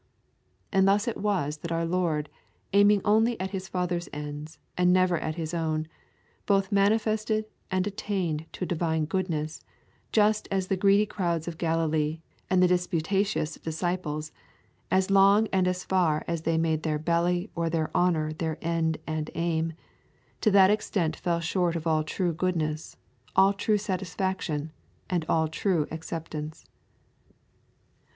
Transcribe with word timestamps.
And 0.73 0.87
thus 0.87 1.07
it 1.07 1.15
was 1.17 1.57
that 1.57 1.71
our 1.71 1.85
Lord, 1.85 2.27
aiming 2.73 3.01
only 3.05 3.39
at 3.39 3.51
His 3.51 3.67
Father's 3.67 4.09
ends 4.11 4.57
and 4.75 4.91
never 4.91 5.19
at 5.19 5.35
His 5.35 5.53
own, 5.53 5.87
both 6.47 6.71
manifested 6.71 7.45
and 7.69 7.85
attained 7.85 8.47
to 8.53 8.63
a 8.63 8.67
Divine 8.67 9.05
goodness, 9.05 9.63
just 10.11 10.47
as 10.49 10.65
the 10.69 10.75
greedy 10.75 11.05
crowds 11.05 11.47
of 11.47 11.59
Galilee 11.59 12.19
and 12.49 12.63
the 12.63 12.67
disputatious 12.67 13.53
disciples, 13.59 14.31
as 14.89 15.11
long 15.11 15.47
and 15.53 15.67
as 15.67 15.83
far 15.83 16.23
as 16.27 16.41
they 16.41 16.57
made 16.57 16.81
their 16.81 16.97
belly 16.97 17.51
or 17.53 17.69
their 17.69 17.91
honour 17.95 18.33
their 18.33 18.57
end 18.59 18.97
and 19.05 19.29
aim, 19.35 19.73
to 20.41 20.49
that 20.49 20.71
extent 20.71 21.15
fell 21.15 21.39
short 21.39 21.75
of 21.75 21.85
all 21.85 22.03
true 22.03 22.33
goodness, 22.33 22.97
all 23.35 23.53
true 23.53 23.77
satisfaction, 23.77 24.71
and 25.11 25.25
all 25.29 25.47
true 25.47 25.85
acceptance. 25.91 26.65